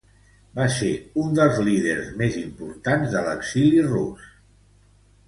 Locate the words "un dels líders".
1.23-2.07